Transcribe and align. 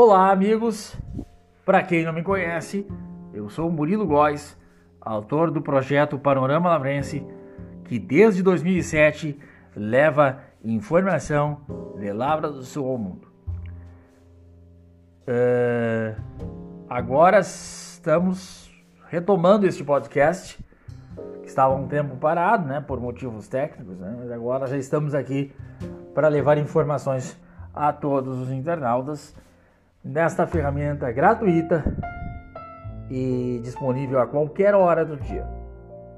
Olá, 0.00 0.30
amigos. 0.30 0.96
Para 1.64 1.82
quem 1.82 2.04
não 2.04 2.12
me 2.12 2.22
conhece, 2.22 2.86
eu 3.34 3.50
sou 3.50 3.68
Murilo 3.68 4.06
Góes, 4.06 4.56
autor 5.00 5.50
do 5.50 5.60
projeto 5.60 6.16
Panorama 6.16 6.70
Lavrense, 6.70 7.26
que 7.84 7.98
desde 7.98 8.40
2007 8.40 9.36
leva 9.74 10.38
informação 10.62 11.62
de 11.98 12.12
Lavra 12.12 12.48
do 12.48 12.62
Sul 12.62 12.88
ao 12.88 12.96
mundo. 12.96 13.26
Uh, 15.26 16.14
agora 16.88 17.40
estamos 17.40 18.70
retomando 19.08 19.66
este 19.66 19.82
podcast, 19.82 20.64
que 21.42 21.48
estava 21.48 21.74
um 21.74 21.88
tempo 21.88 22.14
parado, 22.18 22.68
né, 22.68 22.80
por 22.80 23.00
motivos 23.00 23.48
técnicos, 23.48 23.98
né, 23.98 24.14
mas 24.16 24.30
agora 24.30 24.68
já 24.68 24.76
estamos 24.76 25.12
aqui 25.12 25.52
para 26.14 26.28
levar 26.28 26.56
informações 26.56 27.36
a 27.74 27.92
todos 27.92 28.38
os 28.38 28.52
internautas 28.52 29.34
nesta 30.08 30.46
ferramenta 30.46 31.12
gratuita 31.12 31.84
e 33.10 33.60
disponível 33.62 34.18
a 34.18 34.26
qualquer 34.26 34.74
hora 34.74 35.04
do 35.04 35.16
dia 35.18 35.46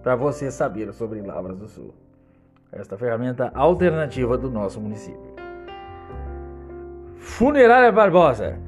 para 0.00 0.14
você 0.14 0.48
saber 0.50 0.92
sobre 0.92 1.20
Lavras 1.20 1.58
do 1.58 1.66
Sul. 1.66 1.92
Esta 2.70 2.96
ferramenta 2.96 3.50
alternativa 3.52 4.38
do 4.38 4.48
nosso 4.48 4.80
município. 4.80 5.34
Funerária 7.16 7.90
Barbosa. 7.90 8.60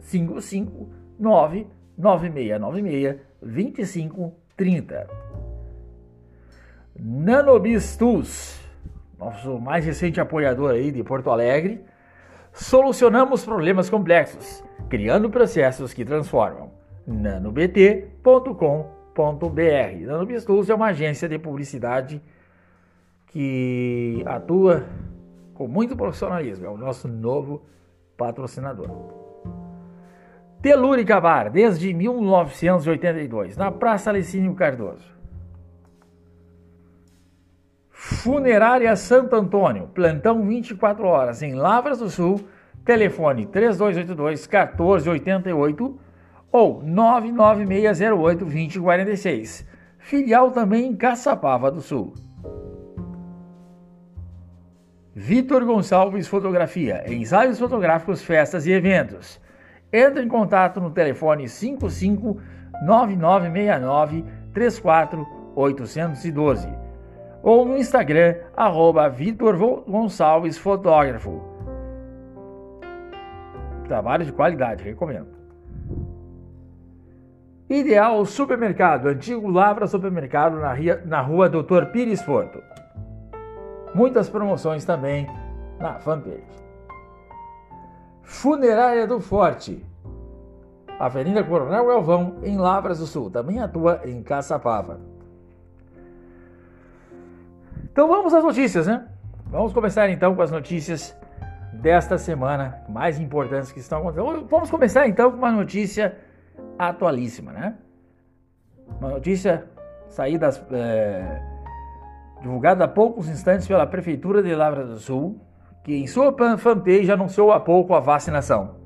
559 0.00 1.66
9696 1.96 3.16
2530. 3.40 5.08
Nanobistus, 6.98 8.60
nosso 9.18 9.58
mais 9.58 9.84
recente 9.84 10.20
apoiador 10.20 10.72
aí 10.72 10.90
de 10.90 11.04
Porto 11.04 11.30
Alegre, 11.30 11.84
solucionamos 12.52 13.44
problemas 13.44 13.90
complexos, 13.90 14.64
criando 14.88 15.28
processos 15.30 15.92
que 15.92 16.04
transformam. 16.04 16.70
nanobt.com.br. 17.06 18.46
Nanobistus 20.06 20.70
é 20.70 20.74
uma 20.74 20.86
agência 20.86 21.28
de 21.28 21.38
publicidade 21.38 22.20
que 23.28 24.22
atua 24.26 24.86
com 25.54 25.68
muito 25.68 25.96
profissionalismo, 25.96 26.66
é 26.66 26.68
o 26.68 26.76
nosso 26.76 27.06
novo 27.08 27.62
patrocinador. 28.16 28.90
Telúrica 30.62 31.20
Bar, 31.20 31.50
desde 31.50 31.92
1982, 31.94 33.56
na 33.56 33.70
Praça 33.70 34.10
Licínio 34.10 34.54
Cardoso. 34.54 35.16
Funerária 37.90 38.94
Santo 38.96 39.36
Antônio, 39.36 39.88
plantão 39.88 40.44
24 40.46 41.06
horas 41.06 41.42
em 41.42 41.54
Lavras 41.54 41.98
do 41.98 42.10
Sul, 42.10 42.40
telefone 42.84 43.46
3282 43.46 44.46
1488 44.46 46.00
ou 46.52 46.82
99608 46.82 48.44
2046. 48.44 49.66
Filial 49.98 50.50
também 50.52 50.86
em 50.86 50.96
Caçapava 50.96 51.70
do 51.70 51.80
Sul. 51.80 52.14
Vitor 55.18 55.64
Gonçalves 55.64 56.28
Fotografia, 56.28 57.10
ensaios 57.10 57.58
fotográficos, 57.58 58.22
festas 58.22 58.66
e 58.66 58.72
eventos. 58.72 59.40
Entre 59.90 60.22
em 60.22 60.28
contato 60.28 60.78
no 60.78 60.90
telefone 60.90 61.48
55 61.48 62.38
9969 62.82 64.26
34812 64.52 66.68
ou 67.42 67.64
no 67.64 67.78
Instagram 67.78 68.34
arroba 68.54 69.08
Vitor 69.08 69.56
Gonçalves 69.88 70.58
Fotógrafo. 70.58 71.42
Trabalho 73.84 74.26
de 74.26 74.32
qualidade, 74.32 74.84
recomendo. 74.84 75.34
Ideal 77.70 78.22
Supermercado, 78.26 79.06
antigo 79.06 79.48
Lavra 79.48 79.86
Supermercado 79.86 80.58
na, 80.58 80.74
na 81.06 81.22
rua 81.22 81.48
Doutor 81.48 81.86
Pires 81.86 82.20
Porto 82.20 82.62
muitas 83.96 84.28
promoções 84.28 84.84
também 84.84 85.26
na 85.80 85.98
fanpage. 85.98 86.44
Funerária 88.22 89.06
do 89.06 89.20
Forte, 89.20 89.82
Avenida 90.98 91.42
Coronel 91.42 91.86
Galvão, 91.86 92.36
em 92.42 92.58
Lavras 92.58 92.98
do 92.98 93.06
Sul, 93.06 93.30
também 93.30 93.58
atua 93.58 94.02
em 94.04 94.22
Caçapava. 94.22 95.00
Então 97.84 98.06
vamos 98.06 98.34
às 98.34 98.44
notícias, 98.44 98.86
né? 98.86 99.08
Vamos 99.46 99.72
começar 99.72 100.10
então 100.10 100.34
com 100.34 100.42
as 100.42 100.50
notícias 100.50 101.16
desta 101.72 102.18
semana 102.18 102.82
mais 102.90 103.18
importantes 103.18 103.72
que 103.72 103.80
estão 103.80 104.06
acontecendo. 104.06 104.46
Vamos 104.46 104.70
começar 104.70 105.08
então 105.08 105.30
com 105.30 105.38
uma 105.38 105.52
notícia 105.52 106.18
atualíssima, 106.78 107.52
né? 107.52 107.78
Uma 109.00 109.08
notícia 109.08 109.66
saída 110.10 110.46
das. 110.46 110.62
É 110.70 111.55
divulgado 112.40 112.82
há 112.82 112.88
poucos 112.88 113.28
instantes 113.28 113.66
pela 113.66 113.86
Prefeitura 113.86 114.42
de 114.42 114.54
Lavra 114.54 114.84
do 114.84 114.98
Sul, 114.98 115.40
que 115.82 115.94
em 115.94 116.06
sua 116.06 116.34
fanpage 116.58 117.10
anunciou 117.10 117.52
há 117.52 117.60
pouco 117.60 117.94
a 117.94 118.00
vacinação. 118.00 118.76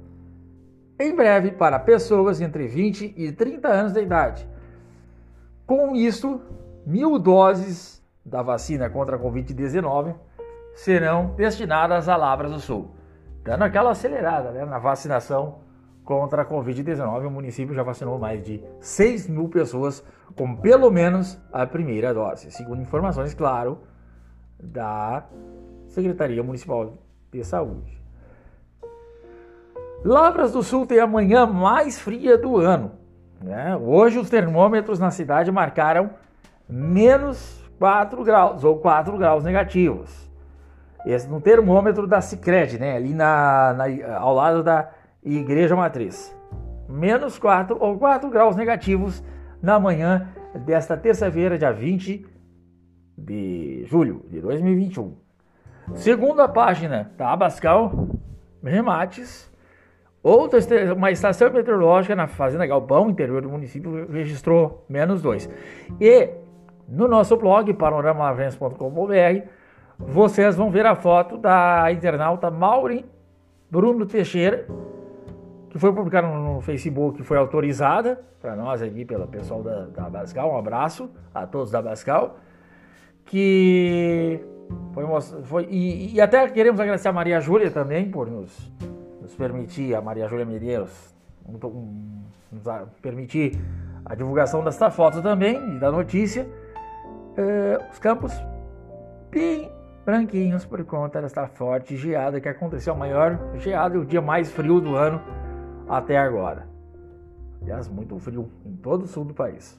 Em 0.99 1.15
breve, 1.15 1.53
para 1.53 1.79
pessoas 1.79 2.41
entre 2.41 2.67
20 2.67 3.15
e 3.17 3.33
30 3.33 3.69
anos 3.69 3.93
de 3.93 4.03
idade. 4.03 4.47
Com 5.67 5.97
isso, 5.97 6.41
mil 6.85 7.19
doses 7.19 8.03
da 8.25 8.43
vacina 8.43 8.91
contra 8.91 9.17
a 9.17 9.19
Covid-19 9.19 10.15
serão 10.75 11.35
destinadas 11.37 12.09
a 12.09 12.17
Lavras 12.17 12.53
do 12.53 12.61
Sul, 12.61 12.95
dando 13.43 13.65
aquela 13.65 13.91
acelerada 13.93 14.51
né, 14.51 14.65
na 14.65 14.79
vacinação 14.79 15.61
contra 16.05 16.43
a 16.43 16.45
Covid-19. 16.45 17.27
O 17.27 17.31
município 17.31 17.75
já 17.75 17.83
vacinou 17.83 18.19
mais 18.19 18.43
de 18.43 18.63
6 18.81 19.29
mil 19.29 19.49
pessoas 19.49 20.05
com 20.37 20.57
pelo 20.57 20.91
menos 20.91 21.39
a 21.53 21.67
primeira 21.67 22.15
dose, 22.15 22.51
segundo 22.51 22.83
informações, 22.83 23.35
claro, 23.35 23.79
da 24.59 25.25
Secretaria 25.89 26.43
Municipal 26.43 26.95
de 27.33 27.45
Saúde. 27.45 28.01
Lavras 30.05 30.53
do 30.53 30.63
Sul 30.63 30.87
tem 30.87 30.99
a 30.99 31.07
manhã 31.07 31.47
mais 31.47 31.99
fria 31.99 32.39
do 32.39 32.57
ano. 32.57 32.93
Né? 33.43 33.77
Hoje 33.77 34.19
os 34.19 34.31
termômetros 34.31 34.99
na 34.99 35.11
cidade 35.11 35.51
marcaram 35.51 36.11
menos 36.69 37.61
4 37.79 38.23
graus 38.25 38.65
ou 38.65 38.79
4 38.79 39.17
graus 39.19 39.45
negativos. 39.45 40.31
Esse 41.05 41.29
no 41.29 41.41
termômetro 41.41 42.07
da 42.07 42.21
Cicred, 42.21 42.79
né? 42.79 42.97
ali 42.97 43.15
na, 43.15 43.75
na, 43.75 44.17
ao 44.19 44.35
lado 44.35 44.63
da 44.63 44.91
Igreja 45.23 45.77
Matriz. 45.77 46.37
Menos 46.89 47.39
4 47.39 47.77
ou 47.81 47.99
4 47.99 48.29
graus 48.31 48.57
negativos 48.57 49.23
na 49.63 49.79
manhã 49.79 50.29
desta 50.67 50.97
terça-feira, 50.97 51.59
dia 51.59 51.73
20 51.73 52.27
de 53.17 53.85
julho 53.87 54.25
de 54.29 54.41
2021. 54.41 55.15
Segundo 55.95 56.41
a 56.41 56.49
página 56.49 57.13
da 57.17 57.33
Abascal 57.33 58.09
Remates, 58.63 59.51
Outra 60.23 60.61
uma 60.95 61.11
estação 61.11 61.51
meteorológica 61.51 62.15
na 62.15 62.27
Fazenda 62.27 62.67
Galpão, 62.67 63.09
interior 63.09 63.41
do 63.41 63.49
município, 63.49 64.07
registrou 64.11 64.85
menos 64.87 65.23
2. 65.23 65.49
E 65.99 66.29
no 66.87 67.09
nosso 67.09 67.39
blog, 67.39 67.73
panoramalavrense.com.br, 67.73 69.49
vocês 69.99 70.57
vão 70.57 70.71
ver 70.71 70.85
a 70.85 70.95
foto 70.95 71.39
da 71.39 71.91
internauta 71.91 72.51
Maureen 72.51 73.07
Bruno 73.71 74.05
Teixeira, 74.05 74.67
que 75.71 75.79
foi 75.79 75.93
publicada 75.93 76.27
no 76.27 76.61
Facebook, 76.61 77.23
foi 77.23 77.39
autorizada 77.39 78.21
para 78.43 78.57
nós 78.57 78.83
aqui 78.83 79.05
pelo 79.05 79.27
pessoal 79.29 79.63
da, 79.63 79.87
da 79.87 80.11
Bascal. 80.11 80.53
Um 80.53 80.59
abraço 80.59 81.09
a 81.33 81.47
todos 81.47 81.71
da 81.71 81.81
Bascal. 81.81 82.39
Que 83.25 84.45
foi, 84.93 85.05
foi 85.45 85.69
e, 85.71 86.17
e, 86.17 86.21
até 86.21 86.49
queremos 86.49 86.81
agradecer 86.81 87.09
a 87.09 87.13
Maria 87.13 87.41
Júlia 87.41 87.71
também 87.71 88.11
por 88.11 88.29
nos, 88.29 88.73
nos 89.23 89.33
permitir, 89.37 89.95
a 89.95 90.01
Maria 90.01 90.27
Júlia 90.27 90.45
Medeiros, 90.45 91.15
nos 91.49 92.65
permitir 93.01 93.57
a 94.05 94.17
divulgação 94.17 94.65
desta 94.65 94.91
foto 94.91 95.23
também 95.23 95.77
e 95.77 95.79
da 95.79 95.93
notícia. 95.93 96.49
Uh, 97.39 97.91
os 97.93 98.01
campos 98.01 98.33
bem 99.31 99.71
branquinhos 100.05 100.65
por 100.65 100.85
conta 100.85 101.23
desta 101.23 101.47
forte 101.47 101.97
geada 101.97 102.41
que 102.41 102.49
aconteceu, 102.49 102.93
a 102.93 102.97
maior 102.97 103.39
geada 103.59 103.95
e 103.95 103.99
o 103.99 104.05
dia 104.05 104.21
mais 104.21 104.51
frio 104.51 104.81
do 104.81 104.97
ano 104.97 105.23
até 105.91 106.17
agora. 106.17 106.67
Aliás, 107.61 107.87
muito 107.89 108.19
frio 108.19 108.49
em 108.65 108.75
todo 108.77 109.03
o 109.03 109.07
sul 109.07 109.25
do 109.25 109.35
país. 109.35 109.79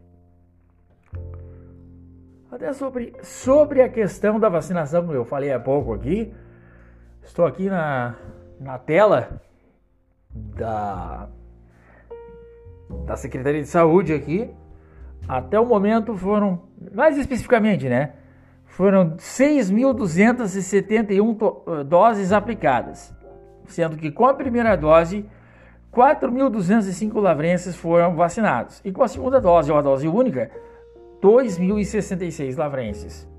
Até 2.51 2.71
sobre, 2.74 3.13
sobre 3.24 3.81
a 3.81 3.89
questão 3.89 4.39
da 4.39 4.50
vacinação, 4.50 5.12
eu 5.13 5.25
falei 5.25 5.51
há 5.51 5.59
pouco 5.59 5.94
aqui, 5.94 6.33
estou 7.24 7.45
aqui 7.45 7.68
na, 7.68 8.16
na 8.59 8.77
tela 8.77 9.42
da, 10.30 11.30
da 13.06 13.16
Secretaria 13.16 13.62
de 13.62 13.68
Saúde 13.68 14.13
aqui, 14.13 14.54
até 15.27 15.59
o 15.59 15.65
momento 15.65 16.15
foram, 16.15 16.61
mais 16.93 17.17
especificamente, 17.17 17.89
né? 17.89 18.13
Foram 18.65 19.17
6.271 19.17 21.81
eh, 21.81 21.83
doses 21.83 22.31
aplicadas, 22.31 23.13
sendo 23.65 23.97
que 23.97 24.11
com 24.11 24.25
a 24.25 24.33
primeira 24.33 24.75
dose, 24.75 25.25
4.205 25.93 27.19
lavrenses 27.19 27.75
foram 27.75 28.15
vacinados. 28.15 28.81
E 28.83 28.91
com 28.91 29.03
a 29.03 29.07
segunda 29.07 29.39
dose, 29.39 29.71
ou 29.71 29.77
a 29.77 29.81
dose 29.81 30.07
única, 30.07 30.49
2.066 31.21 32.57
lavrenses. 32.57 33.31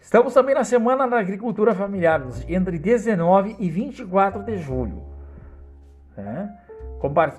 Estamos 0.00 0.32
também 0.32 0.54
na 0.54 0.64
Semana 0.64 1.08
da 1.08 1.18
Agricultura 1.18 1.74
Familiar, 1.74 2.22
entre 2.48 2.78
19 2.78 3.56
e 3.58 3.70
24 3.70 4.42
de 4.42 4.56
julho. 4.56 5.02
É. 6.16 6.67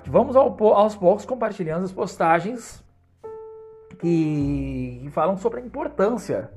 Vamos 0.06 0.36
ao, 0.36 0.56
aos 0.74 0.96
poucos 0.96 1.26
compartilhando 1.26 1.84
as 1.84 1.92
postagens 1.92 2.82
que, 3.98 5.00
que 5.02 5.10
falam 5.10 5.36
sobre 5.36 5.60
a 5.60 5.62
importância 5.62 6.50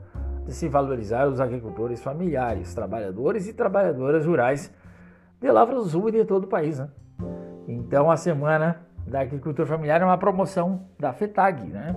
de 0.46 0.54
se 0.54 0.70
valorizar 0.70 1.28
os 1.28 1.42
agricultores 1.42 2.02
familiares, 2.02 2.74
trabalhadores 2.74 3.48
e 3.48 3.54
trabalhadoras 3.54 4.26
rurais 4.26 4.74
de 5.40 5.52
Lavras 5.52 5.84
do 5.84 5.90
Sul 5.90 6.10
e 6.10 6.12
de 6.14 6.26
todo 6.26 6.46
o 6.46 6.48
país. 6.48 6.80
Né? 6.80 6.90
Então, 7.68 8.10
a 8.10 8.16
Semana 8.16 8.82
da 9.06 9.20
Agricultura 9.20 9.68
Familiar 9.68 10.02
é 10.02 10.06
uma 10.06 10.18
promoção 10.18 10.86
da 10.98 11.12
FETAG, 11.12 11.68
né? 11.68 11.96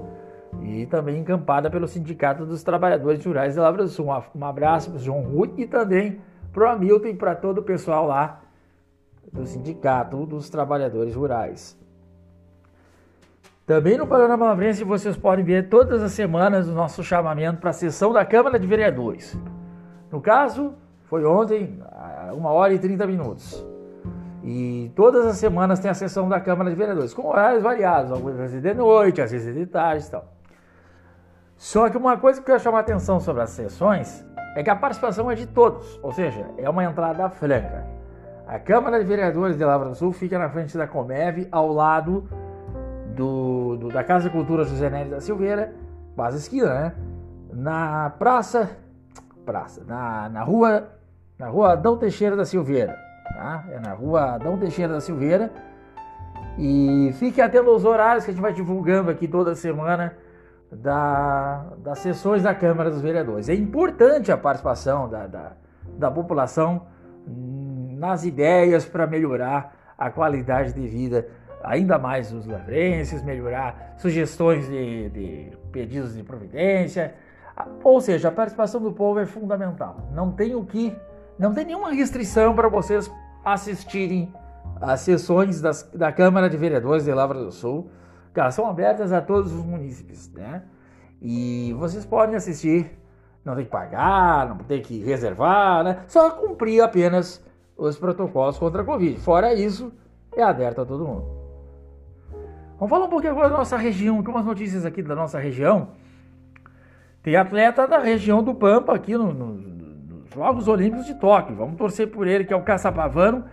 e 0.62 0.86
também 0.86 1.18
encampada 1.18 1.70
pelo 1.70 1.86
Sindicato 1.86 2.44
dos 2.44 2.62
Trabalhadores 2.64 3.24
Rurais 3.24 3.54
de 3.54 3.60
Lavras 3.60 3.90
do 3.90 3.94
Sul. 3.94 4.06
Um 4.34 4.44
abraço 4.44 4.90
para 4.90 4.98
o 4.98 5.02
João 5.02 5.22
Rui 5.22 5.52
e 5.56 5.66
também 5.66 6.20
para 6.52 6.64
o 6.64 6.68
Hamilton 6.68 7.08
e 7.08 7.14
para 7.14 7.34
todo 7.36 7.58
o 7.58 7.62
pessoal 7.62 8.06
lá 8.06 8.40
do 9.36 9.46
Sindicato 9.46 10.24
dos 10.26 10.48
Trabalhadores 10.48 11.14
Rurais. 11.14 11.78
Também 13.66 13.98
no 13.98 14.06
Panorama 14.06 14.46
Lavrense 14.46 14.84
vocês 14.84 15.16
podem 15.16 15.44
ver 15.44 15.68
todas 15.68 16.02
as 16.02 16.12
semanas 16.12 16.68
o 16.68 16.72
nosso 16.72 17.02
chamamento 17.02 17.60
para 17.60 17.70
a 17.70 17.72
sessão 17.72 18.12
da 18.12 18.24
Câmara 18.24 18.58
de 18.58 18.66
Vereadores. 18.66 19.38
No 20.10 20.20
caso, 20.20 20.74
foi 21.04 21.24
ontem, 21.24 21.78
uma 22.32 22.50
hora 22.50 22.72
e 22.72 22.78
30 22.78 23.06
minutos. 23.06 23.66
E 24.44 24.92
todas 24.94 25.26
as 25.26 25.36
semanas 25.36 25.80
tem 25.80 25.90
a 25.90 25.94
sessão 25.94 26.28
da 26.28 26.40
Câmara 26.40 26.70
de 26.70 26.76
Vereadores, 26.76 27.12
com 27.12 27.26
horários 27.26 27.62
variados, 27.62 28.12
algumas 28.12 28.36
vezes 28.36 28.62
de 28.62 28.72
noite, 28.72 29.20
às 29.20 29.32
vezes 29.32 29.52
de 29.52 29.66
tarde 29.66 30.06
e 30.06 30.10
tal. 30.10 30.32
Só 31.56 31.90
que 31.90 31.96
uma 31.96 32.16
coisa 32.16 32.40
que 32.40 32.44
eu 32.44 32.54
quero 32.54 32.62
chamar 32.62 32.78
a 32.78 32.80
atenção 32.82 33.18
sobre 33.18 33.42
as 33.42 33.50
sessões 33.50 34.24
é 34.54 34.62
que 34.62 34.70
a 34.70 34.76
participação 34.76 35.28
é 35.28 35.34
de 35.34 35.46
todos, 35.46 35.98
ou 36.02 36.12
seja, 36.12 36.46
é 36.56 36.70
uma 36.70 36.84
entrada 36.84 37.28
franca. 37.30 37.95
A 38.46 38.60
Câmara 38.60 39.00
de 39.00 39.04
Vereadores 39.04 39.58
de 39.58 39.64
Lavra 39.64 39.88
do 39.88 39.96
Sul 39.96 40.12
fica 40.12 40.38
na 40.38 40.48
frente 40.48 40.78
da 40.78 40.86
Comev, 40.86 41.48
ao 41.50 41.72
lado 41.72 42.28
do, 43.16 43.76
do 43.76 43.88
da 43.88 44.04
Casa 44.04 44.28
de 44.28 44.30
Cultura 44.30 44.62
José 44.62 44.88
Neves 44.88 45.10
da 45.10 45.20
Silveira, 45.20 45.74
quase 46.14 46.38
esquina, 46.38 46.72
né? 46.72 46.94
Na 47.52 48.10
praça, 48.10 48.70
praça, 49.44 49.82
na, 49.84 50.28
na 50.28 50.44
rua, 50.44 50.88
na 51.36 51.48
rua 51.48 51.72
Adão 51.72 51.96
Teixeira 51.96 52.36
da 52.36 52.44
Silveira, 52.44 52.96
tá? 53.34 53.64
É 53.72 53.80
na 53.80 53.94
rua 53.94 54.34
Adão 54.34 54.56
Teixeira 54.56 54.92
da 54.92 55.00
Silveira. 55.00 55.50
E 56.56 57.10
fique 57.14 57.42
atento 57.42 57.68
aos 57.68 57.84
horários 57.84 58.24
que 58.24 58.30
a 58.30 58.34
gente 58.34 58.42
vai 58.42 58.52
divulgando 58.52 59.10
aqui 59.10 59.26
toda 59.26 59.56
semana 59.56 60.14
da, 60.70 61.66
das 61.78 61.98
sessões 61.98 62.44
da 62.44 62.54
Câmara 62.54 62.90
dos 62.90 63.00
Vereadores. 63.00 63.48
É 63.48 63.54
importante 63.54 64.30
a 64.30 64.36
participação 64.36 65.08
da, 65.08 65.26
da, 65.26 65.52
da 65.98 66.10
população 66.12 66.86
nas 67.96 68.24
ideias 68.24 68.84
para 68.84 69.06
melhorar 69.06 69.94
a 69.96 70.10
qualidade 70.10 70.72
de 70.72 70.86
vida 70.86 71.28
ainda 71.62 71.98
mais 71.98 72.30
dos 72.30 72.46
lavrenses, 72.46 73.22
melhorar 73.22 73.94
sugestões 73.98 74.68
de, 74.68 75.08
de 75.10 75.52
pedidos 75.72 76.14
de 76.14 76.22
providência. 76.22 77.14
Ou 77.82 78.00
seja, 78.00 78.28
a 78.28 78.32
participação 78.32 78.80
do 78.80 78.92
povo 78.92 79.18
é 79.18 79.26
fundamental. 79.26 80.08
Não 80.12 80.30
tem 80.30 80.54
o 80.54 80.64
que, 80.64 80.94
não 81.38 81.54
tem 81.54 81.64
nenhuma 81.64 81.92
restrição 81.92 82.54
para 82.54 82.68
vocês 82.68 83.10
assistirem 83.44 84.32
às 84.80 85.00
sessões 85.00 85.60
das, 85.60 85.82
da 85.94 86.12
Câmara 86.12 86.50
de 86.50 86.56
Vereadores 86.56 87.04
de 87.04 87.12
Lavra 87.12 87.38
do 87.38 87.50
Sul 87.50 87.90
elas 88.40 88.54
são 88.54 88.68
abertas 88.68 89.12
a 89.12 89.20
todos 89.20 89.52
os 89.52 89.64
munícipes, 89.64 90.30
né? 90.32 90.62
E 91.20 91.74
vocês 91.78 92.04
podem 92.04 92.36
assistir, 92.36 92.90
não 93.44 93.54
tem 93.54 93.64
que 93.64 93.70
pagar, 93.70 94.48
não 94.48 94.58
tem 94.58 94.82
que 94.82 95.02
reservar, 95.02 95.82
né? 95.82 96.04
Só 96.06 96.30
cumprir 96.30 96.82
apenas 96.82 97.44
os 97.76 97.98
protocolos 97.98 98.58
contra 98.58 98.82
a 98.82 98.84
Covid. 98.84 99.18
Fora 99.20 99.54
isso, 99.54 99.92
é 100.34 100.42
aberto 100.42 100.80
a 100.80 100.86
todo 100.86 101.06
mundo. 101.06 101.24
Vamos 102.78 102.90
falar 102.90 103.06
um 103.06 103.10
pouquinho 103.10 103.32
agora 103.32 103.50
da 103.50 103.56
nossa 103.56 103.76
região, 103.76 104.22
com 104.22 104.30
umas 104.30 104.44
notícias 104.44 104.84
aqui 104.84 105.02
da 105.02 105.14
nossa 105.14 105.38
região. 105.38 105.88
Tem 107.22 107.36
atleta 107.36 107.86
da 107.86 107.98
região 107.98 108.42
do 108.42 108.54
Pampa 108.54 108.94
aqui 108.94 109.16
no, 109.16 109.32
no, 109.32 109.54
nos 109.54 110.30
Jogos 110.30 110.68
Olímpicos 110.68 111.06
de 111.06 111.14
Tóquio. 111.14 111.56
Vamos 111.56 111.76
torcer 111.76 112.10
por 112.10 112.26
ele, 112.26 112.44
que 112.44 112.52
é 112.52 112.56
o 112.56 112.62
caçapavano 112.62 113.44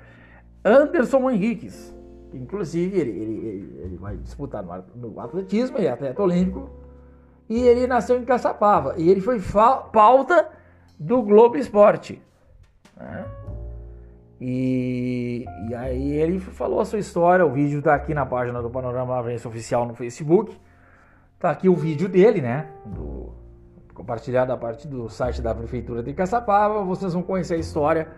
Anderson 0.63 1.29
Henriques. 1.29 1.93
Inclusive, 2.33 2.99
ele, 2.99 3.11
ele, 3.11 3.79
ele 3.83 3.97
vai 3.97 4.17
disputar 4.17 4.63
no, 4.95 5.19
atletismo, 5.19 5.77
ele 5.77 5.87
é 5.87 5.91
atleta 5.91 6.21
olímpico, 6.21 6.69
e 7.47 7.59
ele 7.61 7.85
nasceu 7.85 8.17
em 8.17 8.25
Caçapava. 8.25 8.95
E 8.97 9.09
ele 9.09 9.21
foi 9.21 9.39
pauta 9.91 10.49
do 10.99 11.21
Globo 11.21 11.57
Esporte. 11.57 12.21
Né? 12.97 13.25
E, 14.45 15.45
e, 15.69 15.75
aí 15.75 16.12
ele 16.12 16.38
falou 16.38 16.81
a 16.81 16.85
sua 16.85 17.00
história, 17.00 17.45
o 17.45 17.51
vídeo 17.51 17.79
está 17.79 17.95
aqui 17.95 18.13
na 18.13 18.25
página 18.25 18.62
do 18.62 18.69
Panorama 18.69 19.15
Lavrense 19.15 19.47
Oficial 19.47 19.85
no 19.85 19.93
Facebook. 19.93 20.59
Está 21.35 21.51
aqui 21.51 21.69
o 21.69 21.75
vídeo 21.75 22.09
dele, 22.09 22.41
né? 22.41 22.67
Do, 22.85 23.33
compartilhado 23.93 24.51
a 24.51 24.57
partir 24.57 24.88
do 24.88 25.07
site 25.07 25.41
da 25.41 25.55
Prefeitura 25.55 26.03
de 26.03 26.13
Caçapava. 26.13 26.83
Vocês 26.83 27.13
vão 27.13 27.23
conhecer 27.23 27.53
a 27.53 27.57
história 27.57 28.09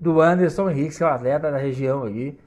do 0.00 0.20
Anderson 0.20 0.68
Henrique, 0.70 0.96
que 0.96 1.02
é 1.02 1.06
um 1.06 1.10
atleta 1.10 1.50
da 1.50 1.58
região 1.58 2.02
aqui 2.04 2.38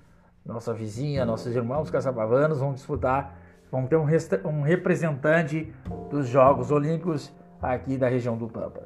nossa 0.44 0.74
vizinha, 0.74 1.24
nossos 1.24 1.56
irmãos 1.56 1.92
caçapavanos 1.92 2.60
vão 2.60 2.74
disputar 2.74 3.38
Vamos 3.72 3.90
ter 3.90 3.96
um, 3.96 4.06
um 4.50 4.62
representante 4.62 5.74
dos 6.10 6.28
Jogos 6.28 6.72
Olímpicos 6.72 7.34
aqui 7.62 7.98
da 7.98 8.10
região 8.10 8.38
do 8.38 8.50
Pampa. 8.50 8.86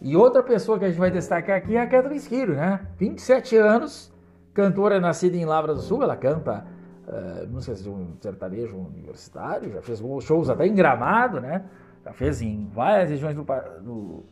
E 0.00 0.16
outra 0.16 0.42
pessoa 0.42 0.78
que 0.78 0.84
a 0.84 0.88
gente 0.88 0.98
vai 0.98 1.10
destacar 1.10 1.56
aqui 1.56 1.76
é 1.76 1.80
a 1.80 1.86
Catherine 1.86 2.16
Esquiro, 2.16 2.54
né? 2.54 2.86
27 2.96 3.56
anos, 3.56 4.12
cantora 4.54 5.00
nascida 5.00 5.36
em 5.36 5.44
Lavra 5.44 5.74
do 5.74 5.80
Sul, 5.80 6.02
ela 6.02 6.16
canta 6.16 6.64
uh, 7.06 7.48
músicas 7.48 7.82
de 7.82 7.90
um 7.90 8.16
sertanejo 8.20 8.76
universitário, 8.76 9.72
já 9.72 9.82
fez 9.82 10.00
shows 10.22 10.48
até 10.48 10.66
em 10.66 10.74
Gramado, 10.74 11.40
né? 11.40 11.64
Já 12.04 12.12
fez 12.12 12.40
em 12.40 12.68
várias 12.68 13.10
regiões 13.10 13.34
do, 13.34 13.44
do 13.82 14.24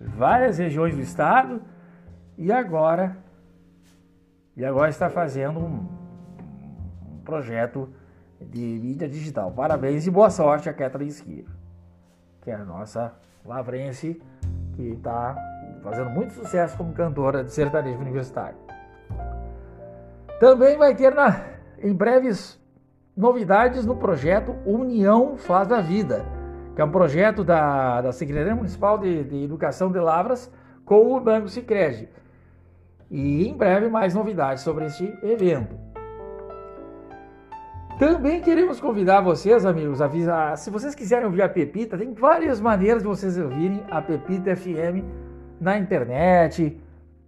várias 0.00 0.58
regiões 0.58 0.94
do 0.94 1.02
estado 1.02 1.60
e 2.36 2.50
agora 2.50 3.16
e 4.56 4.64
agora 4.64 4.90
está 4.90 5.08
fazendo 5.08 5.60
um, 5.60 5.88
um 7.10 7.18
projeto 7.24 7.88
de 8.40 8.60
mídia 8.60 9.08
digital. 9.08 9.50
Parabéns 9.52 10.06
e 10.06 10.10
boa 10.10 10.30
sorte 10.30 10.68
a 10.68 10.72
Catherine 10.72 11.10
Esquiro, 11.10 11.50
que 12.40 12.50
é 12.50 12.54
a 12.54 12.64
nossa 12.64 13.14
lavrense 13.44 14.20
que 14.74 14.90
está 14.90 15.36
fazendo 15.82 16.10
muito 16.10 16.32
sucesso 16.34 16.76
como 16.76 16.92
cantora 16.92 17.44
de 17.44 17.52
sertanejo 17.52 17.98
universitário. 17.98 18.56
Também 20.38 20.76
vai 20.76 20.94
ter 20.94 21.14
na, 21.14 21.44
em 21.78 21.92
breves 21.92 22.60
novidades 23.16 23.84
no 23.84 23.96
projeto 23.96 24.56
União 24.64 25.36
Faz 25.36 25.70
a 25.70 25.80
Vida, 25.80 26.24
que 26.74 26.80
é 26.80 26.84
um 26.84 26.90
projeto 26.90 27.44
da, 27.44 28.00
da 28.00 28.12
Secretaria 28.12 28.54
Municipal 28.54 28.98
de, 28.98 29.24
de 29.24 29.44
Educação 29.44 29.92
de 29.92 29.98
Lavras 29.98 30.50
com 30.84 31.14
o 31.14 31.20
Banco 31.20 31.48
Sicredi. 31.48 32.08
E 33.10 33.46
em 33.46 33.56
breve 33.56 33.88
mais 33.88 34.14
novidades 34.14 34.62
sobre 34.62 34.86
este 34.86 35.04
evento. 35.22 35.91
Também 38.02 38.40
queremos 38.40 38.80
convidar 38.80 39.20
vocês, 39.20 39.64
amigos, 39.64 40.00
a, 40.00 40.56
se 40.56 40.70
vocês 40.70 40.92
quiserem 40.92 41.24
ouvir 41.24 41.40
a 41.40 41.48
Pepita, 41.48 41.96
tem 41.96 42.12
várias 42.12 42.60
maneiras 42.60 43.00
de 43.00 43.08
vocês 43.08 43.38
ouvirem 43.38 43.80
a 43.88 44.02
Pepita 44.02 44.56
FM 44.56 45.06
na 45.60 45.78
internet. 45.78 46.82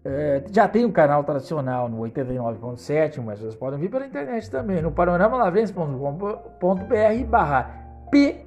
É, 0.05 0.43
já 0.51 0.67
tem 0.67 0.85
um 0.85 0.91
canal 0.91 1.23
tradicional 1.23 1.89
no 1.89 1.99
89.7, 1.99 3.23
mas 3.23 3.39
vocês 3.39 3.55
podem 3.55 3.79
vir 3.79 3.89
pela 3.89 4.05
internet 4.05 4.51
também, 4.51 4.83
no 4.83 4.91
panoramalavrense.com.br 4.91 7.25
barra 7.29 7.71
P 8.11 8.45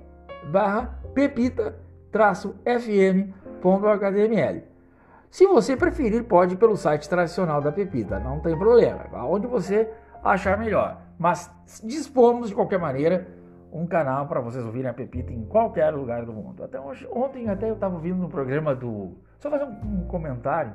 barra 0.52 1.00
pepita 1.14 1.76
traço 2.12 2.56
fm.html. 2.66 4.64
Se 5.32 5.48
você 5.48 5.78
preferir, 5.78 6.26
pode 6.26 6.56
ir 6.56 6.58
pelo 6.58 6.76
site 6.76 7.08
tradicional 7.08 7.62
da 7.62 7.72
Pepita, 7.72 8.20
não 8.20 8.42
tem 8.42 8.58
problema, 8.58 9.06
onde 9.24 9.48
você 9.48 9.90
achar 10.22 10.58
melhor. 10.58 11.07
Mas 11.18 11.52
dispomos 11.84 12.50
de 12.50 12.56
qualquer 12.56 12.80
maneira 12.80 13.28
um 13.72 13.86
canal 13.86 14.28
para 14.28 14.40
vocês 14.40 14.66
ouvirem 14.66 14.90
a 14.90 14.94
Pepita 14.94 15.34
em 15.34 15.44
qualquer 15.46 15.90
lugar 15.94 16.26
do 16.26 16.34
mundo. 16.34 16.64
Até 16.64 16.80
hoje, 16.80 17.08
ontem 17.12 17.50
até 17.50 17.70
eu 17.70 17.74
estava 17.74 17.96
ouvindo 17.96 18.18
no 18.18 18.30
programa 18.30 18.76
do. 18.76 19.12
Só 19.40 19.50
fazer 19.50 19.66
um, 19.66 20.02
um 20.02 20.08
comentário. 20.08 20.74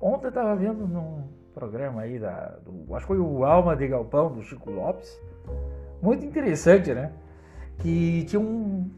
Ontem 0.00 0.26
eu 0.26 0.30
estava 0.30 0.54
vendo 0.54 0.86
num 0.86 1.24
programa 1.54 2.02
aí 2.02 2.18
da. 2.18 2.56
Do, 2.64 2.94
acho 2.94 3.06
que 3.06 3.14
foi 3.14 3.18
o 3.18 3.44
Alma 3.44 3.74
de 3.76 3.88
Galpão 3.88 4.32
do 4.32 4.42
Chico 4.42 4.70
Lopes. 4.70 5.10
Muito 6.00 6.24
interessante, 6.24 6.92
né? 6.92 7.12
Que 7.78 8.24
tinha 8.24 8.40
um, 8.40 8.90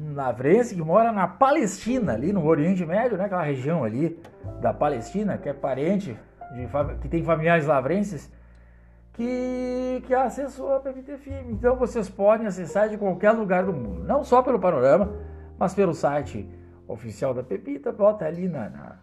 um 0.00 0.14
lavrense 0.14 0.74
que 0.74 0.82
mora 0.82 1.12
na 1.12 1.28
Palestina, 1.28 2.12
ali 2.12 2.32
no 2.32 2.44
Oriente 2.44 2.84
Médio, 2.84 3.16
né? 3.16 3.24
Aquela 3.24 3.42
região 3.42 3.84
ali 3.84 4.18
da 4.60 4.72
Palestina, 4.72 5.38
que 5.38 5.48
é 5.48 5.52
parente 5.52 6.16
de, 6.54 6.68
que 7.00 7.08
tem 7.08 7.22
familiares 7.22 7.66
lavrenses 7.66 8.30
que, 9.12 10.02
que 10.06 10.14
acessou 10.14 10.74
a 10.74 10.80
PMT 10.80 11.18
Film. 11.18 11.50
Então 11.50 11.76
vocês 11.76 12.08
podem 12.08 12.46
acessar 12.46 12.88
de 12.88 12.96
qualquer 12.96 13.32
lugar 13.32 13.64
do 13.64 13.72
mundo, 13.72 14.04
não 14.04 14.24
só 14.24 14.42
pelo 14.42 14.58
panorama, 14.58 15.12
mas 15.58 15.74
pelo 15.74 15.94
site 15.94 16.48
oficial 16.86 17.34
da 17.34 17.42
Pepita. 17.42 17.92
Bota 17.92 18.24
ali 18.24 18.48
na, 18.48 18.68
na, 18.70 18.98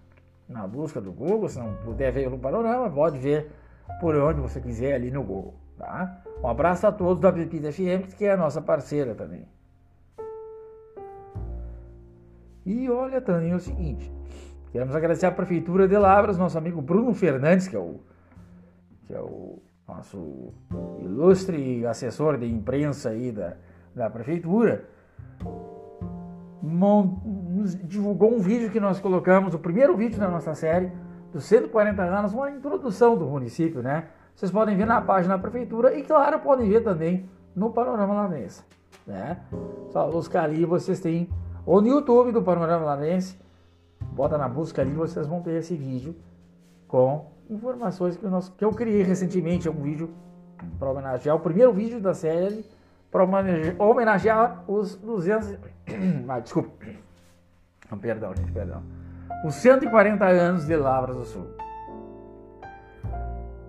na 0.47 0.67
busca 0.67 0.99
do 1.01 1.11
Google, 1.11 1.49
se 1.49 1.59
não 1.59 1.73
puder 1.75 2.11
ver 2.11 2.29
no 2.29 2.39
panorama, 2.39 2.89
pode 2.89 3.17
ver 3.17 3.51
por 3.99 4.15
onde 4.15 4.41
você 4.41 4.59
quiser 4.59 4.95
ali 4.95 5.11
no 5.11 5.23
Google. 5.23 5.55
Tá? 5.77 6.23
Um 6.43 6.47
abraço 6.47 6.87
a 6.87 6.91
todos 6.91 7.21
da 7.21 7.31
Pepita 7.31 7.71
FM, 7.71 8.13
que 8.17 8.25
é 8.25 8.31
a 8.31 8.37
nossa 8.37 8.61
parceira 8.61 9.13
também. 9.13 9.47
E 12.65 12.89
olha 12.89 13.21
também 13.21 13.53
o 13.53 13.59
seguinte, 13.59 14.11
queremos 14.73 14.93
agradecer 14.93 15.25
à 15.25 15.31
Prefeitura 15.31 15.87
de 15.87 15.97
Lavras, 15.97 16.37
nosso 16.37 16.57
amigo 16.57 16.81
Bruno 16.81 17.13
Fernandes, 17.13 17.65
que 17.65 17.77
é 17.77 17.79
o, 17.79 18.01
que 19.05 19.13
é 19.13 19.21
o 19.21 19.59
nosso 19.87 20.53
ilustre 20.99 21.85
assessor 21.85 22.37
de 22.37 22.45
imprensa 22.45 23.09
aí 23.09 23.31
da, 23.31 23.53
da 23.95 24.09
prefeitura, 24.09 24.85
divulgou 27.85 28.33
um 28.33 28.39
vídeo 28.39 28.69
que 28.69 28.79
nós 28.79 28.99
colocamos, 28.99 29.53
o 29.53 29.59
primeiro 29.59 29.95
vídeo 29.95 30.19
da 30.19 30.27
nossa 30.27 30.53
série, 30.53 30.91
dos 31.31 31.45
140 31.45 32.01
anos, 32.01 32.33
uma 32.33 32.51
introdução 32.51 33.17
do 33.17 33.25
município, 33.25 33.81
né? 33.81 34.07
Vocês 34.35 34.51
podem 34.51 34.75
ver 34.75 34.85
na 34.85 35.01
página 35.01 35.35
da 35.35 35.41
prefeitura 35.41 35.97
e, 35.97 36.03
claro, 36.03 36.39
podem 36.39 36.69
ver 36.69 36.83
também 36.83 37.29
no 37.55 37.71
Panorama 37.71 38.13
Lavense, 38.13 38.63
né? 39.05 39.39
Só 39.89 40.09
buscar 40.09 40.43
ali, 40.43 40.65
vocês 40.65 40.99
têm, 40.99 41.29
ou 41.65 41.81
no 41.81 41.87
YouTube 41.87 42.31
do 42.31 42.41
Panorama 42.41 42.85
Lavense, 42.85 43.39
bota 44.11 44.37
na 44.37 44.47
busca 44.47 44.81
ali, 44.81 44.91
vocês 44.91 45.25
vão 45.25 45.41
ter 45.41 45.53
esse 45.53 45.75
vídeo 45.75 46.15
com 46.87 47.36
informações 47.49 48.17
que, 48.17 48.25
nós, 48.27 48.49
que 48.49 48.63
eu 48.63 48.71
criei 48.71 49.03
recentemente, 49.03 49.67
é 49.67 49.71
um 49.71 49.81
vídeo 49.81 50.09
para 50.79 50.89
homenagear 50.89 51.35
o 51.35 51.39
primeiro 51.39 51.71
vídeo 51.73 51.99
da 51.99 52.13
série, 52.13 52.65
para 53.11 53.23
homenagear 53.79 54.63
os 54.67 54.95
200. 54.95 55.57
ah, 56.27 56.39
desculpa. 56.39 56.71
Perdão, 58.01 58.35
gente, 58.35 58.51
perdão. 58.51 58.83
Os 59.45 59.55
140 59.55 60.25
anos 60.25 60.65
de 60.65 60.75
Lavras 60.75 61.15
do 61.15 61.23
Sul. 61.23 61.47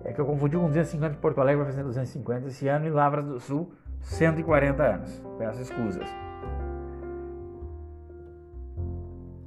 É 0.03 0.11
que 0.11 0.19
eu 0.19 0.25
confundi 0.25 0.57
com 0.57 0.67
250 0.67 1.13
de 1.13 1.19
Porto 1.19 1.39
Alegre, 1.39 1.63
vai 1.63 1.71
fazer 1.71 1.83
250 1.83 2.47
esse 2.47 2.67
ano, 2.67 2.85
e 2.85 2.89
Lavras 2.89 3.23
do 3.25 3.39
Sul, 3.39 3.71
140 4.01 4.83
anos. 4.83 5.23
Peço 5.37 5.61
escusas. 5.61 6.09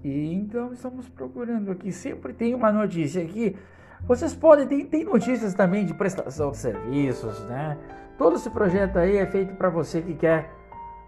E 0.02 0.32
então 0.34 0.72
estamos 0.72 1.08
procurando 1.08 1.70
aqui. 1.70 1.92
Sempre 1.92 2.32
tem 2.32 2.54
uma 2.54 2.72
notícia 2.72 3.22
aqui 3.22 3.56
vocês 4.06 4.34
podem, 4.34 4.66
tem, 4.66 4.86
tem 4.86 5.04
notícias 5.04 5.54
também 5.54 5.86
de 5.86 5.94
prestação 5.94 6.50
de 6.50 6.56
serviços, 6.56 7.40
né? 7.44 7.78
Todo 8.18 8.36
esse 8.36 8.50
projeto 8.50 8.98
aí 8.98 9.16
é 9.16 9.26
feito 9.26 9.54
para 9.54 9.70
você 9.70 10.02
que 10.02 10.14
quer 10.14 10.50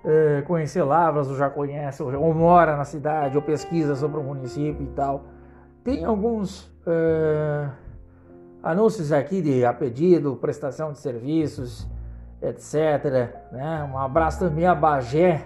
uh, 0.04 0.44
conhecer 0.46 0.82
Lavras, 0.82 1.28
ou 1.28 1.36
já 1.36 1.50
conhece, 1.50 2.02
ou, 2.02 2.12
ou, 2.14 2.34
mora 2.34 2.76
na 2.76 2.84
cidade, 2.84 3.36
ou 3.36 3.42
pesquisa 3.42 3.94
sobre 3.94 4.20
o 4.20 4.22
município 4.22 4.82
e 4.82 4.88
tal. 4.94 5.24
Tem 5.82 6.04
alguns 6.04 6.64
uh, 6.86 7.70
anúncios 8.62 9.12
aqui 9.12 9.42
de 9.42 9.64
a 9.64 9.72
pedido, 9.72 10.36
prestação 10.36 10.92
de 10.92 10.98
serviços, 10.98 11.86
etc. 12.40 13.34
Né? 13.52 13.90
Um 13.92 13.98
abraço 13.98 14.38
também 14.38 14.66
a 14.66 14.74
Bagé, 14.74 15.44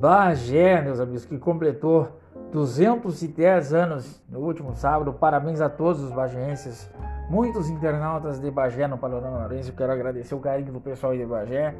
Bagé, 0.00 0.80
meus 0.82 1.00
amigos, 1.00 1.24
que 1.24 1.38
completou 1.38 2.08
210 2.52 3.74
anos 3.74 4.22
no 4.28 4.40
último 4.40 4.74
sábado. 4.74 5.12
Parabéns 5.12 5.60
a 5.60 5.68
todos 5.68 6.02
os 6.02 6.10
bagienses, 6.10 6.90
muitos 7.28 7.68
internautas 7.68 8.40
de 8.40 8.50
Bagé 8.50 8.86
no 8.86 8.96
Panorama 8.96 9.38
Lourenço. 9.38 9.72
Quero 9.72 9.92
agradecer 9.92 10.34
o 10.34 10.40
carinho 10.40 10.72
do 10.72 10.80
pessoal 10.80 11.14
de 11.14 11.24
Bagé, 11.24 11.74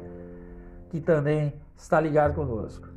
que 0.89 0.99
também 0.99 1.53
está 1.75 1.99
ligado 1.99 2.33
conosco. 2.35 2.87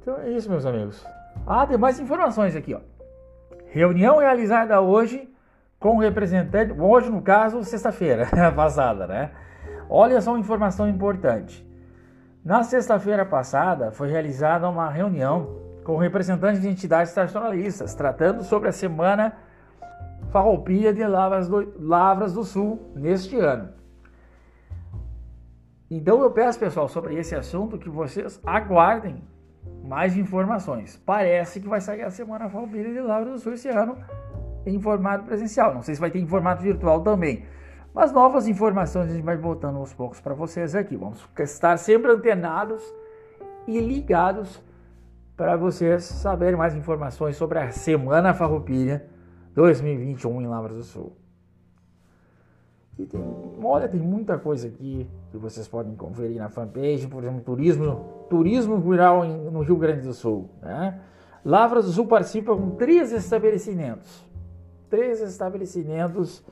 Então 0.00 0.18
é 0.18 0.30
isso, 0.30 0.50
meus 0.50 0.66
amigos. 0.66 1.06
Ah, 1.46 1.66
tem 1.66 1.78
mais 1.78 2.00
informações 2.00 2.56
aqui, 2.56 2.74
ó. 2.74 2.80
Reunião 3.66 4.18
realizada 4.18 4.80
hoje 4.80 5.28
com 5.78 5.96
o 5.96 6.00
representante, 6.00 6.72
hoje 6.78 7.10
no 7.10 7.22
caso, 7.22 7.62
sexta-feira 7.64 8.28
passada, 8.54 9.06
né? 9.06 9.30
Olha 9.88 10.20
só 10.20 10.30
uma 10.30 10.40
informação 10.40 10.88
importante. 10.88 11.66
Na 12.44 12.64
sexta-feira 12.64 13.24
passada, 13.24 13.92
foi 13.92 14.10
realizada 14.10 14.68
uma 14.68 14.90
reunião 14.90 15.60
com 15.84 15.96
representantes 15.96 16.60
de 16.60 16.68
entidades 16.68 17.12
tradicionalistas, 17.12 17.94
tratando 17.94 18.42
sobre 18.42 18.68
a 18.68 18.72
Semana 18.72 19.36
Farroupilha 20.30 20.92
de 20.92 21.06
Lavras 21.06 21.48
do, 21.48 21.72
Lavras 21.78 22.32
do 22.32 22.42
Sul 22.42 22.90
neste 22.96 23.38
ano. 23.38 23.68
Então 25.88 26.20
eu 26.20 26.32
peço, 26.32 26.58
pessoal, 26.58 26.88
sobre 26.88 27.14
esse 27.14 27.34
assunto 27.34 27.78
que 27.78 27.88
vocês 27.88 28.40
aguardem 28.44 29.22
mais 29.84 30.16
informações. 30.16 30.96
Parece 31.06 31.60
que 31.60 31.68
vai 31.68 31.80
sair 31.80 32.02
a 32.02 32.10
Semana 32.10 32.48
Farroupilha 32.48 32.92
de 32.92 33.00
Lavras 33.00 33.34
do 33.34 33.38
Sul 33.38 33.52
esse 33.52 33.68
ano 33.68 33.96
em 34.66 34.80
formato 34.80 35.24
presencial. 35.24 35.72
Não 35.72 35.82
sei 35.82 35.94
se 35.94 36.00
vai 36.00 36.10
ter 36.10 36.18
em 36.18 36.26
formato 36.26 36.60
virtual 36.60 37.02
também. 37.02 37.44
Mas 37.94 38.10
novas 38.10 38.48
informações 38.48 39.10
a 39.10 39.14
gente 39.14 39.24
vai 39.24 39.36
voltando 39.36 39.78
aos 39.78 39.92
poucos 39.92 40.20
para 40.20 40.34
vocês 40.34 40.74
aqui. 40.74 40.96
Vamos 40.96 41.22
estar 41.38 41.76
sempre 41.76 42.10
antenados 42.10 42.82
e 43.66 43.78
ligados 43.78 44.62
para 45.36 45.56
vocês 45.56 46.04
saberem 46.04 46.56
mais 46.56 46.74
informações 46.74 47.36
sobre 47.36 47.58
a 47.58 47.70
Semana 47.70 48.32
Farroupilha 48.32 49.06
2021 49.54 50.42
em 50.42 50.46
Lavras 50.46 50.76
do 50.76 50.82
Sul. 50.84 51.16
E 52.98 53.06
tem, 53.06 53.20
olha, 53.62 53.88
tem 53.88 54.00
muita 54.00 54.38
coisa 54.38 54.68
aqui 54.68 55.08
que 55.30 55.36
vocês 55.36 55.66
podem 55.66 55.94
conferir 55.94 56.38
na 56.38 56.48
fanpage, 56.48 57.06
por 57.08 57.22
exemplo, 57.22 57.40
turismo, 57.40 58.26
turismo 58.28 58.76
rural 58.76 59.24
em, 59.24 59.50
no 59.50 59.60
Rio 59.60 59.76
Grande 59.76 60.06
do 60.06 60.14
Sul. 60.14 60.50
Né? 60.62 61.00
Lavras 61.44 61.86
do 61.86 61.92
Sul 61.92 62.06
participa 62.06 62.54
com 62.54 62.70
três 62.70 63.12
estabelecimentos. 63.12 64.24
Três 64.88 65.20
estabelecimentos 65.20 66.44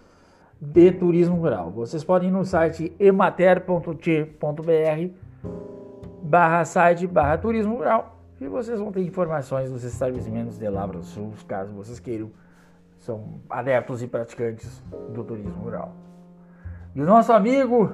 de 0.60 0.92
turismo 0.92 1.36
rural. 1.36 1.70
Vocês 1.70 2.04
podem 2.04 2.28
ir 2.28 2.32
no 2.32 2.44
site 2.44 2.94
emater.t.br 2.98 3.94
barra 6.22 6.64
site 6.64 7.06
barra 7.06 7.38
turismo 7.38 7.76
rural 7.76 8.20
e 8.40 8.46
vocês 8.46 8.78
vão 8.78 8.92
ter 8.92 9.02
informações 9.02 9.70
dos 9.70 9.84
estabelecimentos 9.84 10.58
de 10.58 10.68
Lavra 10.68 10.98
do 10.98 11.04
Sul, 11.04 11.32
caso 11.48 11.72
vocês 11.72 11.98
queiram. 11.98 12.30
São 12.98 13.40
adeptos 13.48 14.02
e 14.02 14.06
praticantes 14.06 14.82
do 15.14 15.24
turismo 15.24 15.62
rural. 15.62 15.94
E 16.94 17.00
o 17.00 17.06
nosso 17.06 17.32
amigo 17.32 17.92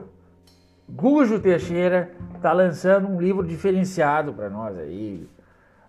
Gujo 0.89 1.39
Teixeira 1.39 2.11
está 2.35 2.53
lançando 2.53 3.07
um 3.07 3.21
livro 3.21 3.47
diferenciado 3.47 4.33
para 4.33 4.51
nós 4.51 4.77
aí, 4.77 5.29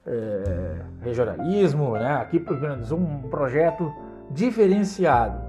é, 0.06 0.82
regionalismo, 1.02 1.94
né? 1.94 2.14
Aqui 2.16 2.40
para 2.40 2.54
o 2.54 2.56
Rio 2.58 2.68
Grande 2.68 2.82
do 2.82 2.88
Sul, 2.88 3.00
um 3.00 3.30
projeto 3.30 3.92
diferenciado. 4.30 5.47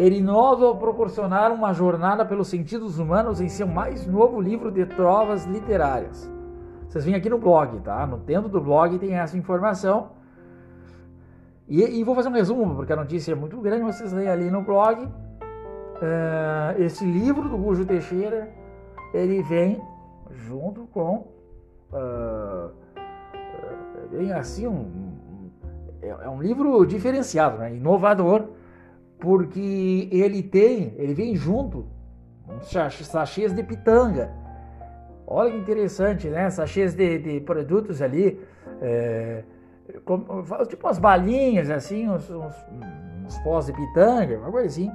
Ele 0.00 0.16
inova 0.16 0.64
ao 0.64 0.78
proporcionar 0.78 1.52
uma 1.52 1.74
jornada 1.74 2.24
pelos 2.24 2.48
sentidos 2.48 2.98
humanos 2.98 3.38
em 3.38 3.50
seu 3.50 3.66
mais 3.66 4.06
novo 4.06 4.40
livro 4.40 4.72
de 4.72 4.86
trovas 4.86 5.44
literárias. 5.44 6.26
Vocês 6.88 7.04
vêm 7.04 7.14
aqui 7.14 7.28
no 7.28 7.36
blog, 7.36 7.78
tá? 7.80 8.06
No 8.06 8.16
dentro 8.16 8.48
do 8.48 8.62
blog 8.62 8.98
tem 8.98 9.14
essa 9.14 9.36
informação. 9.36 10.12
E, 11.68 11.82
e 11.82 12.02
vou 12.02 12.14
fazer 12.14 12.30
um 12.30 12.32
resumo, 12.32 12.74
porque 12.76 12.94
a 12.94 12.96
notícia 12.96 13.32
é 13.32 13.34
muito 13.34 13.60
grande, 13.60 13.84
vocês 13.84 14.10
leem 14.10 14.30
ali 14.30 14.50
no 14.50 14.62
blog. 14.62 15.04
Uh, 15.04 15.10
esse 16.78 17.04
livro 17.04 17.46
do 17.46 17.58
Gujo 17.58 17.84
Teixeira, 17.84 18.48
ele 19.12 19.42
vem 19.42 19.82
junto 20.30 20.86
com... 20.86 21.26
Uh, 21.92 22.70
vem 24.10 24.32
assim 24.32 24.66
um, 24.66 25.10
é, 26.00 26.08
é 26.08 26.28
um 26.30 26.40
livro 26.40 26.86
diferenciado, 26.86 27.58
né? 27.58 27.74
inovador, 27.74 28.46
porque 29.20 30.08
ele 30.10 30.42
tem, 30.42 30.94
ele 30.96 31.14
vem 31.14 31.36
junto 31.36 31.86
sachês 32.62 33.52
de 33.52 33.62
pitanga. 33.62 34.30
Olha 35.26 35.52
que 35.52 35.58
interessante, 35.58 36.28
né? 36.28 36.50
Sachês 36.50 36.94
de, 36.94 37.18
de 37.18 37.40
produtos 37.40 38.02
ali, 38.02 38.40
é, 38.80 39.44
como, 40.04 40.42
tipo 40.66 40.86
umas 40.86 40.98
balinhas 40.98 41.70
assim, 41.70 42.08
uns, 42.08 42.28
uns, 42.30 42.54
uns 43.26 43.38
pós 43.38 43.66
de 43.66 43.72
pitanga, 43.72 44.38
uma 44.38 44.50
coisa 44.50 44.66
assim. 44.66 44.90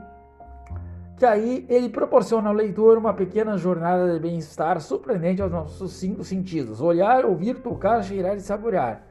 Que 1.17 1.25
aí 1.25 1.65
ele 1.69 1.87
proporciona 1.87 2.49
ao 2.49 2.53
leitor 2.53 2.97
uma 2.97 3.13
pequena 3.13 3.57
jornada 3.57 4.11
de 4.11 4.19
bem-estar 4.19 4.81
surpreendente 4.81 5.41
aos 5.41 5.51
nossos 5.51 5.93
cinco 5.93 6.25
sentidos: 6.25 6.81
olhar, 6.81 7.25
ouvir, 7.25 7.61
tocar, 7.61 8.03
cheirar 8.03 8.35
e 8.35 8.41
saborear. 8.41 9.01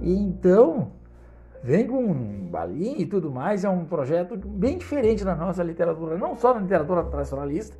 E 0.00 0.12
então, 0.12 0.90
vem 1.62 1.86
com 1.86 2.12
balinha 2.50 2.98
e 2.98 3.06
tudo 3.06 3.30
mais, 3.30 3.64
é 3.64 3.68
um 3.68 3.84
projeto 3.84 4.36
bem 4.36 4.78
diferente 4.78 5.24
na 5.24 5.34
nossa 5.34 5.62
literatura, 5.62 6.16
não 6.16 6.36
só 6.36 6.54
na 6.54 6.60
literatura 6.60 7.04
tradicionalista, 7.04 7.76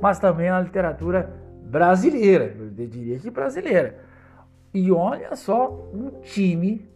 mas 0.00 0.18
também 0.18 0.50
na 0.50 0.60
literatura 0.60 1.30
brasileira, 1.62 2.54
eu 2.58 2.70
diria 2.86 3.18
que 3.18 3.30
brasileira. 3.30 3.98
E 4.72 4.92
olha 4.92 5.34
só 5.34 5.70
o 5.70 6.20
time 6.22 6.88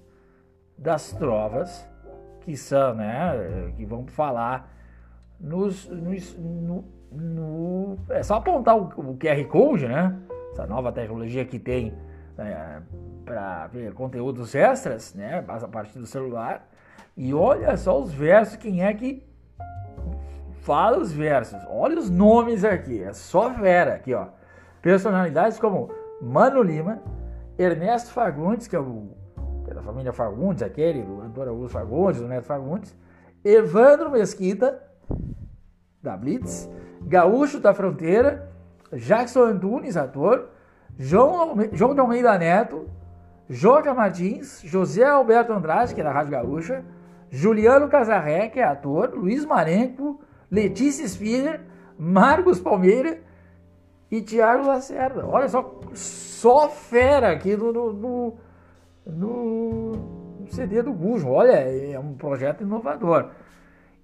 das 0.76 1.12
trovas 1.12 1.88
que 2.40 2.56
são, 2.56 2.94
né, 2.94 3.72
que 3.76 3.84
vão 3.84 4.06
falar 4.06 4.74
nos, 5.38 5.88
nos 5.88 6.36
no, 6.38 6.84
no, 7.12 7.98
é 8.10 8.22
só 8.22 8.36
apontar 8.36 8.76
o, 8.76 8.84
o 8.84 9.16
QR 9.16 9.44
Code, 9.48 9.86
né, 9.86 10.16
essa 10.52 10.66
nova 10.66 10.92
tecnologia 10.92 11.44
que 11.44 11.58
tem 11.58 11.94
é, 12.38 12.80
para 13.24 13.66
ver 13.68 13.92
conteúdos 13.94 14.54
extras, 14.54 15.14
né? 15.14 15.44
A 15.46 15.68
partir 15.68 15.98
do 15.98 16.06
celular. 16.06 16.68
E 17.16 17.34
olha 17.34 17.76
só 17.76 18.00
os 18.00 18.12
versos, 18.12 18.56
quem 18.56 18.84
é 18.84 18.92
que 18.94 19.26
fala 20.62 20.98
os 20.98 21.12
versos? 21.12 21.58
Olha 21.68 21.98
os 21.98 22.08
nomes 22.08 22.64
aqui, 22.64 23.02
é 23.02 23.12
só 23.12 23.48
Vera 23.50 23.94
aqui, 23.94 24.14
ó. 24.14 24.28
Personalidades 24.80 25.58
como 25.58 25.90
Mano 26.20 26.62
Lima, 26.62 27.02
Ernesto 27.58 28.10
Fagundes, 28.10 28.66
que 28.66 28.76
é, 28.76 28.78
o, 28.78 29.10
que 29.64 29.70
é 29.70 29.74
da 29.74 29.82
família 29.82 30.12
Fagundes, 30.12 30.62
aquele, 30.62 31.02
do 31.02 31.20
Antônio 31.20 31.50
Augusto 31.50 31.72
Fagundes, 31.72 32.20
do 32.20 32.28
Neto 32.28 32.44
Fagundes, 32.44 32.96
Evandro 33.44 34.10
Mesquita, 34.10 34.82
da 36.02 36.16
Blitz, 36.16 36.68
Gaúcho 37.02 37.60
da 37.60 37.74
Fronteira, 37.74 38.50
Jackson 38.92 39.42
Antunes, 39.44 39.96
ator, 39.96 40.50
João, 41.02 41.56
João 41.72 41.94
de 41.94 42.00
Almeida 42.00 42.38
Neto, 42.38 42.86
Joca 43.48 43.94
Martins, 43.94 44.60
José 44.62 45.02
Alberto 45.02 45.50
Andrade, 45.50 45.94
que 45.94 46.00
é 46.02 46.04
da 46.04 46.12
Rádio 46.12 46.32
Gaúcha, 46.32 46.84
Juliano 47.30 47.88
Casarré, 47.88 48.50
que 48.50 48.60
é 48.60 48.64
ator, 48.64 49.14
Luiz 49.14 49.46
Marenco, 49.46 50.20
Letícia 50.50 51.08
Spiller, 51.08 51.62
Marcos 51.98 52.60
Palmeira 52.60 53.18
e 54.10 54.20
Tiago 54.20 54.66
Lacerda. 54.66 55.26
Olha 55.26 55.48
só, 55.48 55.80
só 55.94 56.68
fera 56.68 57.32
aqui 57.32 57.56
no, 57.56 57.72
no, 57.72 57.92
no, 57.94 58.36
no 59.06 60.46
CD 60.48 60.82
do 60.82 60.92
Gujo. 60.92 61.30
Olha, 61.30 61.52
é 61.52 61.98
um 61.98 62.12
projeto 62.12 62.62
inovador. 62.62 63.30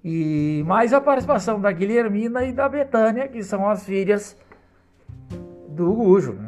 E 0.02 0.64
mais 0.66 0.94
a 0.94 1.00
participação 1.00 1.60
da 1.60 1.70
Guilhermina 1.70 2.42
e 2.44 2.52
da 2.52 2.70
Betânia, 2.70 3.28
que 3.28 3.42
são 3.42 3.68
as 3.68 3.84
filhas 3.84 4.34
do 5.68 5.92
Gujo. 5.92 6.45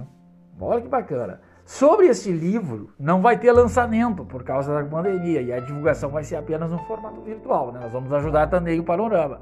Olha 0.61 0.81
que 0.81 0.89
bacana. 0.89 1.41
Sobre 1.65 2.07
este 2.07 2.33
livro, 2.33 2.91
não 2.99 3.21
vai 3.21 3.39
ter 3.39 3.53
lançamento 3.53 4.25
por 4.25 4.43
causa 4.43 4.75
da 4.75 4.83
pandemia 4.83 5.43
e 5.43 5.53
a 5.53 5.61
divulgação 5.61 6.09
vai 6.09 6.25
ser 6.25 6.37
apenas 6.37 6.71
no 6.71 6.79
formato 6.79 7.21
virtual. 7.21 7.71
Né? 7.73 7.81
Nós 7.81 7.93
vamos 7.93 8.11
ajudar 8.13 8.47
também 8.47 8.81
o 8.81 8.85
Panorama. 8.85 9.39